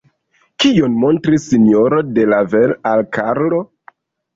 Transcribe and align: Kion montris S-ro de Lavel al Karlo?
Kion 0.63 0.95
montris 1.03 1.47
S-ro 1.59 2.03
de 2.19 2.29
Lavel 2.35 2.77
al 2.97 3.09
Karlo? 3.23 3.67